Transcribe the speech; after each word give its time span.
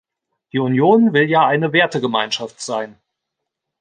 Die 0.51 0.57
Union 0.57 1.13
will 1.13 1.29
ja 1.29 1.45
eine 1.45 1.73
Wertegemeinschaft 1.73 2.59
sein. 2.59 2.97